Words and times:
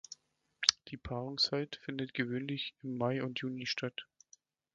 Die 0.87 0.97
Paarungszeit 0.97 1.79
findet 1.85 2.15
gewöhnlich 2.15 2.73
im 2.81 2.97
Mai 2.97 3.21
und 3.21 3.37
Juni 3.41 3.67
statt. 3.67 4.07